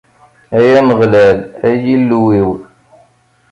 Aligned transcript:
Ay 0.55 0.69
Ameɣlal, 0.79 1.37
ay 1.67 1.79
Illu-iw. 1.95 2.49